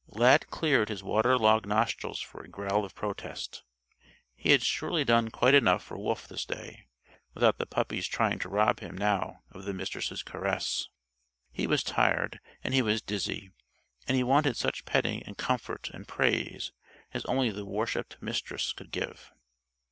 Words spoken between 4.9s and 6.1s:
done quite enough for